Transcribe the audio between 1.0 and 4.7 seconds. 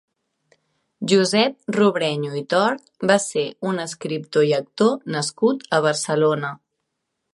Josep Robrenyo i Tort va ser un escriptor i